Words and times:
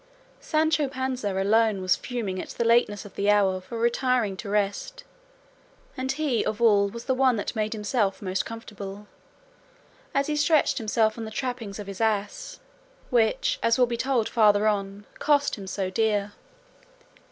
Sancho 0.39 0.87
Panza 0.87 1.31
alone 1.31 1.79
was 1.79 1.95
fuming 1.95 2.41
at 2.41 2.49
the 2.49 2.63
lateness 2.63 3.05
of 3.05 3.13
the 3.13 3.29
hour 3.29 3.61
for 3.61 3.77
retiring 3.77 4.35
to 4.37 4.49
rest; 4.49 5.03
and 5.95 6.11
he 6.13 6.43
of 6.43 6.59
all 6.59 6.89
was 6.89 7.05
the 7.05 7.13
one 7.13 7.35
that 7.35 7.55
made 7.55 7.73
himself 7.73 8.19
most 8.19 8.43
comfortable, 8.43 9.05
as 10.15 10.25
he 10.25 10.35
stretched 10.35 10.79
himself 10.79 11.19
on 11.19 11.23
the 11.25 11.29
trappings 11.29 11.77
of 11.77 11.85
his 11.85 12.01
ass, 12.01 12.59
which, 13.11 13.59
as 13.61 13.77
will 13.77 13.85
be 13.85 13.95
told 13.95 14.27
farther 14.27 14.65
on, 14.67 15.05
cost 15.19 15.53
him 15.55 15.67
so 15.67 15.91
dear. 15.91 16.31